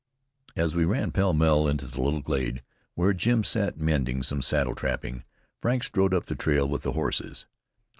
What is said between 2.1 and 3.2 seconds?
glade, where